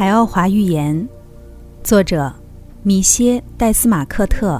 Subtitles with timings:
[0.00, 1.06] 海奥华寓言，
[1.84, 2.32] 作者
[2.82, 4.58] 米歇·戴斯马克特，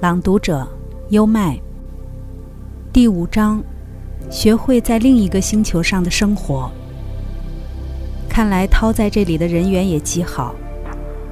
[0.00, 0.66] 朗读者
[1.10, 1.56] 优麦。
[2.92, 3.62] 第五章：
[4.28, 6.68] 学会在另一个星球上的生活。
[8.28, 10.56] 看来涛在这里的人缘也极好，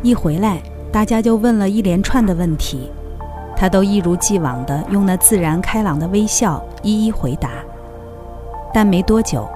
[0.05, 0.63] 一回来
[0.93, 2.89] 大家就问了一连串的问题，
[3.57, 7.51] 他都一如既往的用那自然开朗的微笑一一回答。
[8.73, 9.49] 但没多久，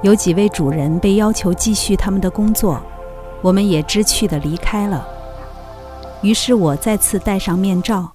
[0.00, 2.80] 有几位主人被要求继续他们的工作。
[3.42, 5.06] 我们也知趣地离开了。
[6.22, 8.12] 于是我再次戴上面罩，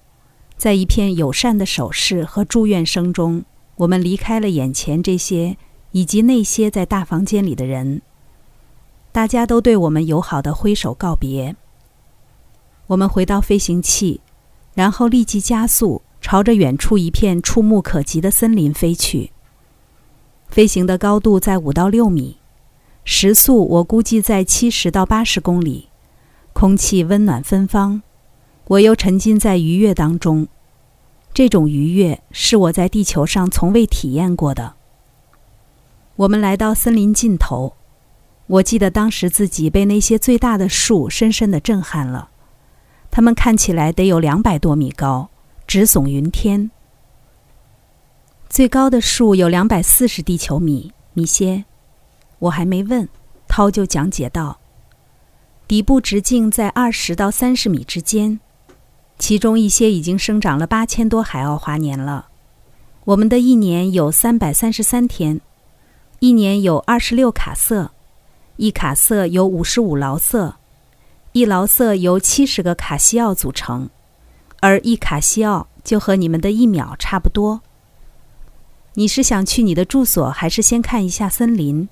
[0.56, 3.44] 在一片友善的手势和祝愿声中，
[3.76, 5.56] 我们离开了眼前这些
[5.90, 8.02] 以及那些在大房间里的人。
[9.10, 11.56] 大家都对我们友好地挥手告别。
[12.88, 14.20] 我们回到飞行器，
[14.74, 19.32] 然后立即加速，朝着远处一片触目可及的森林飞去。
[20.48, 22.36] 飞行的高度在五到六米。
[23.08, 25.88] 时速我估计在七十到八十公里，
[26.52, 28.02] 空气温暖芬芳，
[28.66, 30.48] 我又沉浸在愉悦当中。
[31.32, 34.74] 这种愉悦是我在地球上从未体验过的。
[36.16, 37.74] 我们来到森林尽头，
[38.48, 42.30] 我记得当时自己被那些最大的树深深的震撼了，
[43.12, 45.30] 它们看起来得有两百多米高，
[45.64, 46.72] 直耸云天。
[48.48, 51.66] 最高的树有两百四十地球米，米歇。
[52.38, 53.08] 我还没问，
[53.48, 54.58] 涛就讲解道
[55.66, 58.40] ：“底部直径在二十到三十米之间，
[59.18, 62.28] 其中一些已经生长了八千多海奥华年了。
[63.06, 65.40] 我们的一年有三百三十三天，
[66.18, 67.92] 一年有二十六卡色，
[68.56, 70.56] 一卡色有五十五劳色，
[71.32, 73.88] 一劳色由七十个卡西奥组成，
[74.60, 77.62] 而一卡西奥就和你们的一秒差不多。
[78.94, 81.88] 你是想去你的住所，还是先看一下森林？”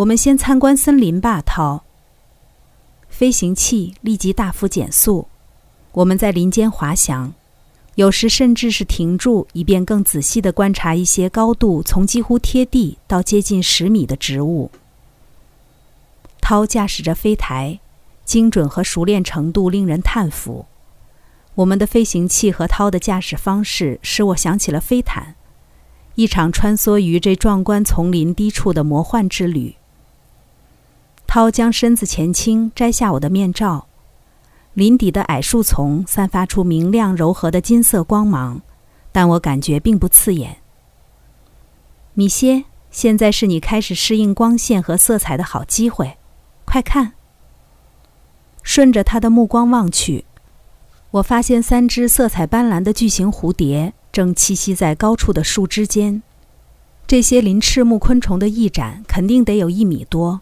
[0.00, 1.84] 我们先参观森林吧，涛。
[3.10, 5.28] 飞行器立即大幅减速，
[5.92, 7.34] 我们在林间滑翔，
[7.96, 14.70] 有时甚至是停住，以便更仔细地观察一些高度从几乎贴地到接近十米的植物。
[16.40, 17.78] 涛驾驶着飞台，
[18.24, 20.64] 精准和熟练程度令人叹服。
[21.56, 25.34] 我们的飞行器和涛的驾驶方式使我想起了飞毯，
[26.14, 29.74] 一场穿梭于这壮观丛林低处的魔幻之旅。
[31.32, 33.86] 涛将身子前倾，摘下我的面罩。
[34.74, 38.62] 林底的矮树丛散发出明亮柔和的金色光芒，
[39.12, 40.56] 但我感觉并不刺眼。
[42.14, 46.16] 米歇，现在是你开始适应光线和色彩的好机会，
[46.64, 47.12] 快看！
[48.64, 50.24] 顺着他的目光望去，
[51.12, 56.24] 我发现三只色彩斑斓的巨型蝴蝶正栖息在高处的树枝间。
[57.06, 60.40] 这些鳞翅目昆虫的翼展肯定得有一米多。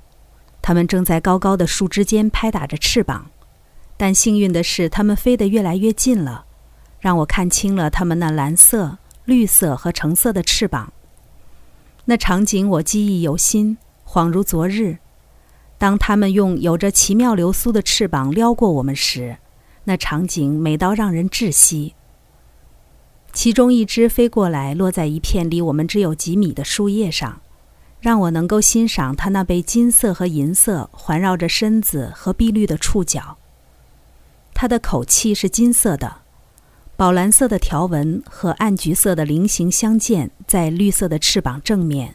[0.60, 3.30] 它们正在高高的树枝间拍打着翅膀，
[3.96, 6.44] 但幸运的是，它们飞得越来越近了，
[7.00, 10.92] 让我看清了它们那蓝色、绿色和橙色的翅膀。
[12.04, 14.98] 那场景我记忆犹新，恍如昨日。
[15.78, 19.36] 当它们用有着奇妙流苏的翅膀撩过我们时，
[19.84, 21.94] 那场景美到让人窒息。
[23.32, 27.40] 其中一只飞过来，落在一片离我们只有几米的树叶上。
[28.00, 33.36] 让我能够欣赏它那被金色和银色环绕着身子和碧绿的触角。
[34.54, 36.22] 它的口气是金色的，
[36.96, 42.14] 宝蓝色的条纹和暗橘色的菱形相间在绿色的翅膀正面。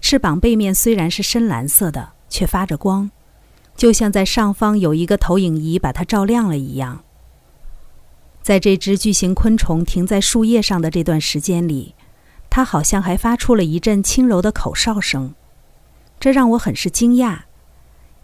[0.00, 3.10] 翅膀背面虽然是深蓝色的，却发着光，
[3.74, 7.02] 就像在上方有一个投影仪把它照亮了一样。
[8.42, 11.95] 在这只巨型昆虫停在树叶上的这段时间里。
[12.48, 15.34] 它好像还发出了一阵轻柔的口哨声，
[16.18, 17.40] 这让我很是惊讶。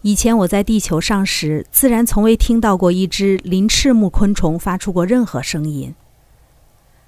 [0.01, 5.95] 以前我在地球上时，自然从未听到过一只鳞翅目昆虫发出过任何声音。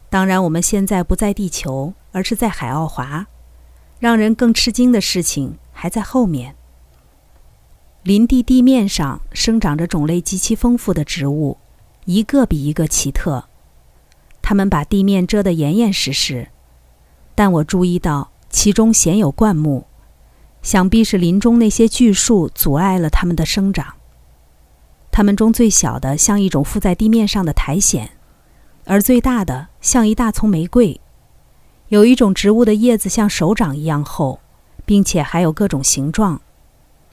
[0.09, 3.27] 当然，我们现在不在地球，而是在海奥华。
[3.99, 6.55] 让人更吃惊的事情还在后面。
[8.03, 11.57] 林地地面上生长着种类极其丰富的植物，
[12.03, 13.45] 一个比一个奇特。
[14.41, 16.49] 它们把地面遮得严严实实。
[17.35, 19.85] 但我注意到其中鲜有灌木，
[20.61, 23.95] 想必是林中那些巨树阻碍了它们的生长。
[25.11, 28.09] 它们中最小的像一种附在地面上的苔藓，
[28.85, 30.99] 而最大的像一大丛玫瑰。
[31.89, 34.39] 有一种植物的叶子像手掌一样厚，
[34.85, 36.41] 并且还有各种形状，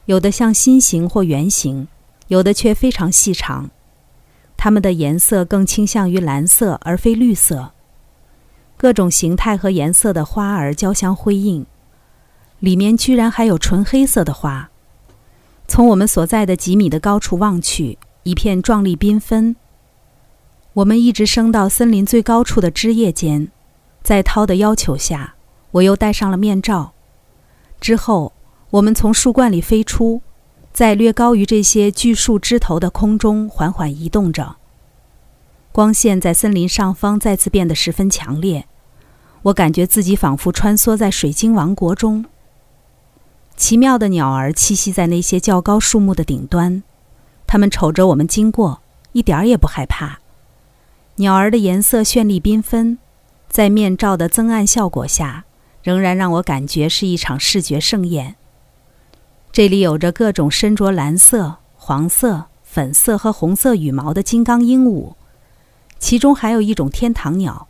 [0.06, 1.86] 有的像心形或圆形，
[2.28, 3.70] 有的却非常细长。
[4.56, 7.72] 它们的颜色更倾向于蓝色而非绿色。
[8.82, 11.64] 各种形态和颜色的花儿交相辉映，
[12.58, 14.70] 里面居然还有纯黑色的花。
[15.68, 19.54] 从我们所在的几米的高处望去，一片壮丽缤纷。
[20.72, 23.52] 我们一直升到森林最高处的枝叶间，
[24.02, 25.36] 在涛的要求下，
[25.70, 26.92] 我又戴上了面罩。
[27.80, 28.32] 之后，
[28.70, 30.22] 我们从树冠里飞出，
[30.72, 34.56] 在略高于这些巨树枝头的空中缓缓移动着。
[35.70, 38.66] 光线在森林上方再次变得十分强烈，
[39.42, 42.24] 我感觉自己仿佛穿梭在水晶王国中。
[43.56, 46.82] 奇妙的鸟儿栖息在那些较高树木的顶端，
[47.46, 48.80] 它们瞅着我们经过，
[49.12, 50.20] 一点儿也不害怕。
[51.16, 52.98] 鸟儿的颜色绚丽缤纷，
[53.48, 55.44] 在面罩的增暗效果下，
[55.82, 58.36] 仍然让我感觉是一场视觉盛宴。
[59.52, 65.12] 这里有着各种身着蓝色、黄色、粉色和红色羽毛的金刚鹦鹉，
[65.98, 67.68] 其中还有一种天堂鸟，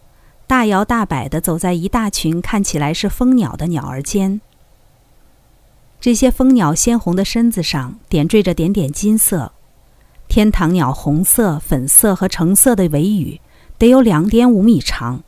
[0.53, 4.43] 大摇大摆地走在一大群看起来是蜂鸟的鸟儿间。
[5.99, 9.53] 这些蜂鸟鲜红的身子上点缀着点点金色，
[10.29, 13.41] 天堂鸟红色、粉色和橙色的尾羽
[13.79, 15.23] 得有两点五米长，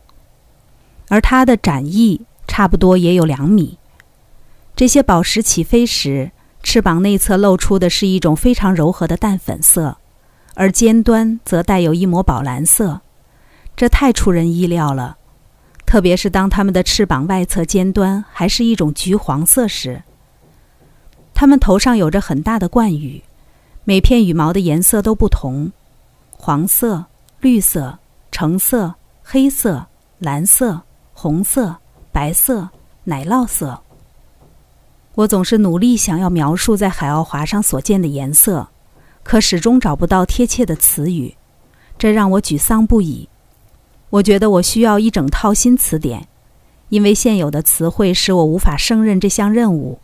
[1.09, 3.79] 而它的展翼差不多也有两米。
[4.77, 6.33] 这些宝石起飞时，
[6.63, 9.97] 翅膀内侧露出的是一种非常柔和的淡粉色，
[10.53, 13.01] 而尖端则带有一抹宝蓝色，
[13.77, 15.17] 这太出人意料了，
[15.85, 20.03] 特别是当它们的翅膀外侧尖端还是一种橘黄色时。
[21.35, 23.23] 它们头上有着很大的冠羽，
[23.83, 25.73] 每片羽毛的颜色都不同：
[26.37, 27.07] 黄色、
[27.41, 27.99] 绿色、
[28.31, 29.87] 橙色、黑色、
[30.19, 30.81] 蓝色、
[31.13, 31.77] 红色、
[32.13, 32.69] 白色、
[33.03, 33.81] 奶酪色。
[35.17, 38.69] 我总是努力想要描述在海奥华上所见的颜色，
[39.25, 41.35] 可始终找不到贴切的词语，
[41.99, 43.29] 这让我沮丧不已。
[44.15, 46.29] 我觉得我需要一整套新词典，
[46.89, 49.99] 因为现有的词汇使我无法胜任这项任务。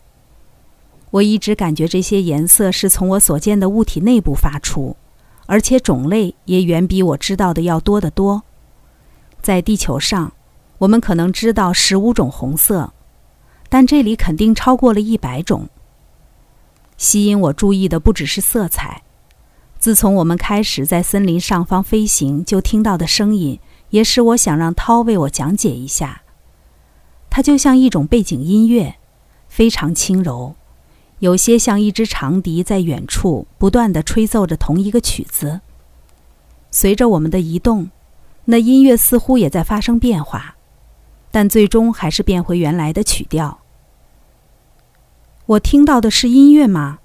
[1.11, 4.97] 我一直感觉这些颜色是从我所见的物体内部发出，
[5.45, 8.43] 而且种类也远比我知道的要多得多。
[9.41, 10.33] 在地球上，
[10.79, 12.91] 我们可能知道十五种红色，
[13.69, 15.69] 但这里肯定超过了一百种。
[16.97, 19.03] 吸引我注意的不只是色彩，
[19.79, 23.57] 自从我们开始在森林上方飞行，就听到的声音
[23.91, 26.23] 也使我想让涛为我讲解一下。
[27.29, 28.95] 它就像一种背景音乐，
[29.47, 30.55] 非常轻柔。
[31.19, 35.61] 有些像一支长笛在远处不断地吹奏着同一个曲子。
[36.71, 37.91] 随着我们的移动，
[38.45, 40.55] 那音乐似乎也在发生变化，
[41.29, 43.59] 但最终还是变回原来的曲调。
[45.45, 46.99] 我听到的是音乐吗？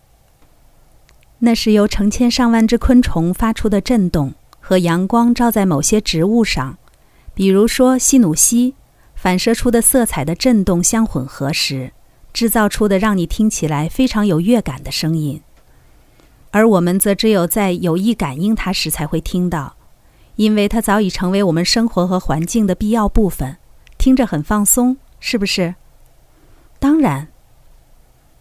[1.41, 4.33] 那是由成千上万只昆虫发出的震动
[4.68, 6.76] 和阳光照在某些植物上，
[7.34, 8.74] 比如说西努西，
[9.14, 11.92] 反射出的色彩的震动相混合时。
[12.32, 15.40] 制造出的让你听起来非常有乐感的声音，
[16.50, 19.76] 而我们则只有在有意感应它时才会听到，
[20.34, 23.58] 因为它早已成为我们生活和环境的必要部分，
[23.96, 25.76] 听着很放松，是不是？
[26.80, 27.28] 当然，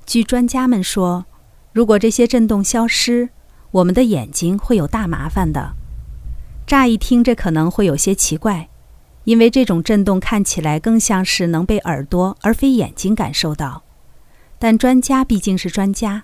[0.08, 1.26] 据专家们说，
[1.72, 3.30] 如果这些震动消失，
[3.70, 5.76] 我们的眼睛会有大麻烦的。
[6.68, 8.70] 乍一听，这可能会有些奇怪，
[9.26, 13.84] 因为这种震动看起来更像是能被耳朵而非眼睛感受到。
[14.58, 16.24] 但专家毕竟是专家，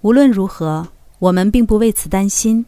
[0.00, 0.88] 无论如何，
[1.20, 2.66] 我们并不为此担心，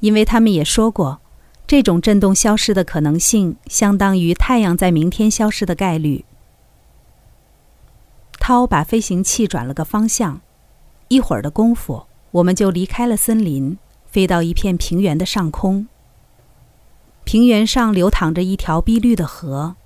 [0.00, 1.20] 因为他们也说过，
[1.68, 6.24] 这种震动消失的可能性相当于太阳在明天消失的概率。
[8.40, 10.40] 涛把飞行器转了个方向，
[11.06, 15.86] 一会儿的功夫，我们就离开了森林，飞到一片平原的上空。
[17.24, 19.76] 平原上流淌着一条碧绿的河。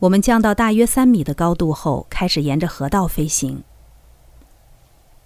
[0.00, 3.62] 我们降到大约三米的高度后，开始沿着河道飞行。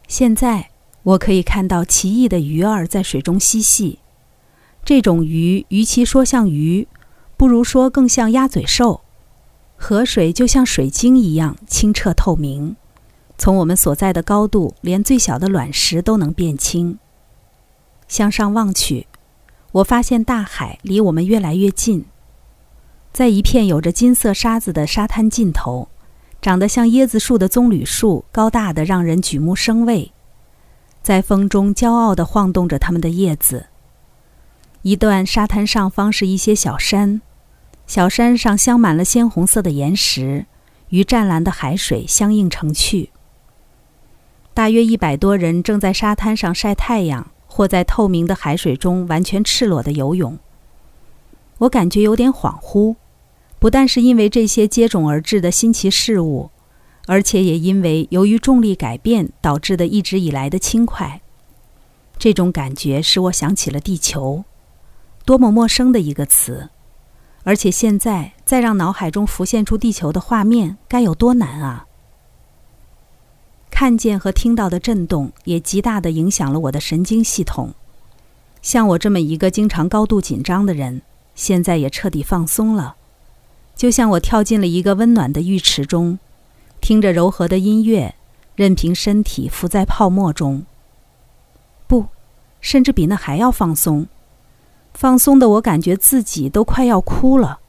[0.07, 0.71] 现在
[1.03, 3.99] 我可以看到奇异的鱼儿在水中嬉戏。
[4.85, 6.89] 这种鱼与其说像鱼，
[7.37, 9.03] 不如说更像鸭嘴兽。
[9.77, 12.75] 河水就像水晶一样清澈透明，
[13.37, 16.99] 从我们所在的高度，连最小的卵石都能变清。
[18.09, 19.07] 向上望去，
[19.73, 22.07] 我发现大海离我们越来越近。
[23.13, 25.89] 在一片有着金色沙子的沙滩尽头，
[26.41, 30.13] 长得像椰子树的棕榈树，高大的让人举目生畏，
[31.03, 33.67] 在风中骄傲地晃动着它们的叶子。
[34.83, 37.21] 一段沙滩上方是一些小山，
[37.87, 40.47] 小山上镶满了鲜红色的岩石，
[40.91, 43.11] 与湛蓝的海水相映成趣。
[44.55, 50.39] 大约一百多人正在沙滩上晒太阳，或在透明的海水中完全赤裸地游泳。
[51.59, 52.95] 我感觉有点恍惚，
[53.59, 56.51] 不但是因为这些接踵而至的新奇事物，
[57.07, 61.21] 而且也因为由于重力改变导致的一直以来的轻快。
[62.17, 64.45] 这种感觉使我想起了地球，
[65.25, 66.69] 多么陌生的一个词！
[67.43, 71.88] 而且现在再让脑海中浮现出地球的画面，该有多难啊！
[73.79, 77.75] 看见和听到的震动也极大的影响了我的神经系统。
[78.61, 81.01] 像我这么一个经常高度紧张的人，
[81.37, 82.97] 现在也彻底放松了，
[83.77, 86.19] 就像我跳进了一个温暖的浴池中。
[86.81, 88.17] 听着柔和的音乐，
[88.57, 90.65] 任凭身体浮在泡沫中。
[91.87, 92.07] 不，
[92.61, 94.09] 甚至比那还要放松，
[94.93, 97.61] 放松的我感觉自己都快要哭了。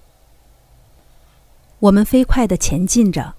[1.77, 3.35] 我们飞快地前进着，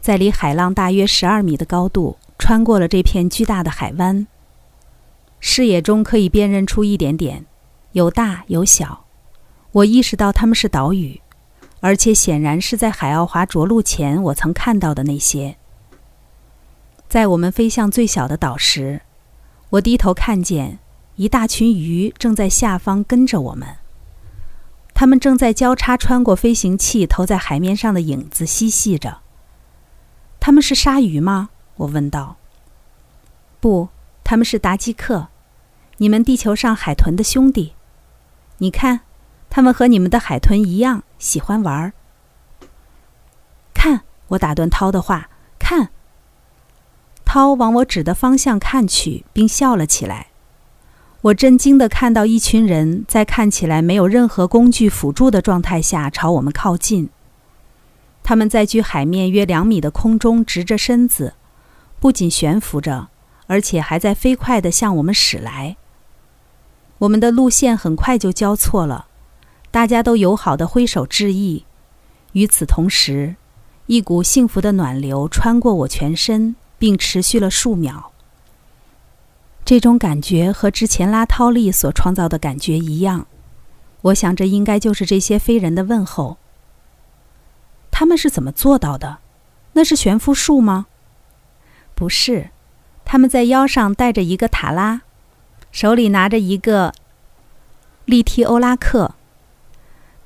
[0.00, 4.26] 在离海浪大约十二米的高度，穿过了这片巨大的海湾。
[5.38, 7.46] 视野中可以辨认出一点点，
[7.92, 9.04] 有大有小。
[9.72, 11.20] 我意识到它们是岛屿。
[11.82, 15.56] 而且显然是在海奥华着陆前，我曾看到的那些。
[17.08, 19.00] 在我们飞向最小的岛时，
[19.70, 20.78] 我低头看见
[21.16, 23.66] 一大群鱼正在下方跟着我们。
[24.92, 29.20] 它们正在交叉穿过飞行器投在海面上的影子嬉戏着。
[30.40, 31.50] 他们是鲨鱼吗？
[31.76, 32.36] 我问道。
[33.60, 33.90] 不，
[34.24, 35.28] 他们是达基克，
[35.98, 37.74] 你们地球上海豚的兄弟。
[38.58, 39.02] 你看。
[39.52, 41.92] 他们和你们的海豚一样喜欢玩儿。
[43.74, 45.28] 看，我打断涛的话。
[45.58, 45.88] 看，
[47.24, 50.28] 涛往我指的方向看去，并笑了起来。
[51.22, 57.10] 我震惊地看到一群人在看起来没有任何工具辅助的状态下朝我们靠近。
[58.30, 61.34] 他们在距海面约两米的空中直着身子，
[61.98, 63.08] 不仅悬浮着，
[63.48, 65.76] 而且还在飞快地向我们驶来。
[66.98, 69.08] 我们的路线很快就交错了。
[69.72, 71.64] 大家都友好的挥手致意，
[72.30, 73.34] 与此同时，
[73.86, 78.12] 一股幸福的暖流穿过我全身，并持续了数秒。
[79.64, 83.26] 这种感觉和之前拉涛利所创造的感觉一样。
[84.02, 86.38] 我想，这应该就是这些飞人的问候。
[88.00, 89.18] 他们是怎么做到的？
[89.74, 90.86] 那是悬浮术吗？
[91.94, 92.48] 不是，
[93.04, 95.02] 他们在腰上带着一个塔拉，
[95.70, 96.94] 手里拿着一个
[98.06, 99.16] 利提欧拉克。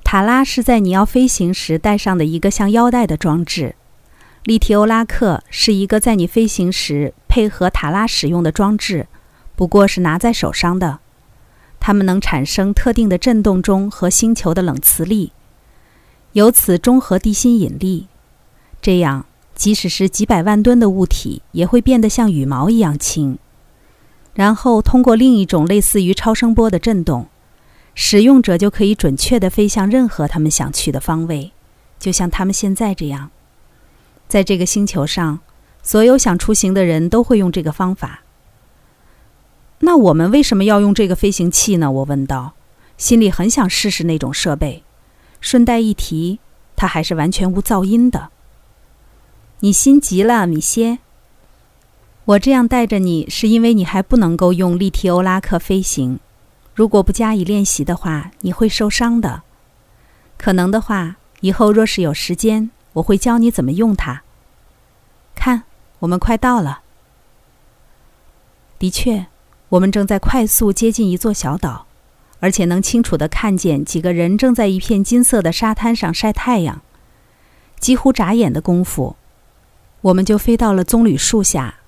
[0.05, 3.75] 塔拉是在你要飞行时带上的一个像腰带的装置，
[4.45, 9.07] 利提欧拉克是一个在你飞行时配合塔拉使用的装置，
[9.57, 10.99] 不过是拿在手上的。
[11.81, 15.33] 它们能产生特定的振动中和星球的冷磁力，
[16.35, 18.07] 由此中和地心引力。
[18.81, 19.25] 这样，
[19.55, 23.37] 即使是几百万吨的物体也会变得像羽毛一样轻。
[24.33, 27.27] 然后通过另一种类似于超声波的振动。
[27.97, 31.53] 使用者就可以准确地飞向任何他们想去的方位，
[31.97, 33.31] 就像他们现在这样。
[34.27, 35.39] 在这个星球上，
[35.81, 38.23] 所有想出行的人都会用这个方法。
[39.79, 41.89] 那我们为什么要用这个飞行器呢？
[41.89, 42.55] 我问道，
[42.97, 44.83] 心里很想试试那种设备。
[45.39, 46.39] 顺带一提，
[46.75, 48.29] 它还是完全无噪音的。
[49.59, 50.99] 你心急了，米歇。
[52.25, 56.19] 我这样带着你，是因为你还不能够用利提欧拉克飞行。
[56.73, 59.43] 如果不加以练习的话，你会受伤的。
[60.37, 64.23] 可能的话，以后若是有时间，我会教你怎么用它。
[65.35, 65.63] 看，
[65.99, 66.81] 我们快到了。
[68.77, 69.27] 的确，
[69.69, 71.84] 我们正在快速接近一座小岛，
[72.45, 76.79] 而且能清楚地看见几个人正在一片金色的沙滩上晒太阳。
[77.79, 79.15] 几乎眨眼的功夫，
[80.01, 81.79] 我们就飞到了棕榈树下，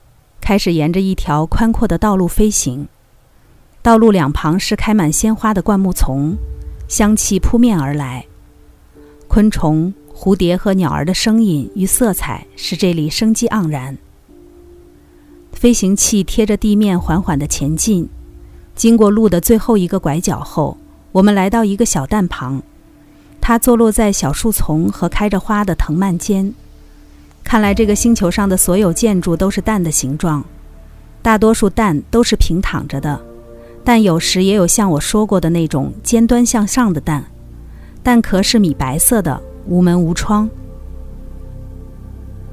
[0.42, 2.88] 开始沿着一条宽阔的道路飞行。
[3.84, 6.36] 道路两旁是开满鲜花的灌木丛，
[6.88, 8.26] 香气扑面而来。
[9.28, 13.96] 昆虫、蝴蝶和鸟儿的声音与色彩使这里生机盎然。
[15.54, 18.10] 飞行器贴着地面缓缓地前进，
[18.78, 20.78] 经过路的最后一个拐角后，
[21.12, 22.62] 我们来到一个小蛋旁。
[23.42, 26.54] 它坐落在小树丛和开着花的藤蔓间。
[27.44, 30.46] 看来这个星球上的所有建筑都是蛋的形状，
[31.24, 33.20] 大多数蛋都是平躺着的。
[33.84, 37.24] 但有时也有像我说过的那种尖端向上的蛋，
[38.04, 40.48] 蛋壳是米白色的，无门无窗。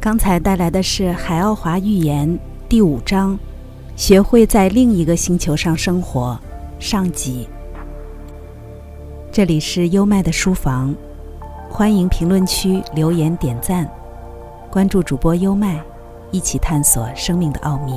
[0.01, 2.29] 刚才带来的是《海奥华寓言》
[2.69, 3.39] 第五章，
[3.97, 6.39] 学会在另一个星球上生活
[6.81, 7.49] 上集。
[9.31, 10.93] 这里是优麦的书房，
[11.71, 13.89] 欢迎评论区留言点赞，
[14.69, 15.81] 关注主播优麦，
[16.33, 17.95] 一起探索生命的奥秘。